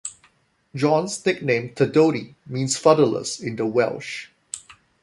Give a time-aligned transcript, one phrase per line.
[0.75, 4.29] John's nickname "Tadody" means "fatherless" in the Welsh.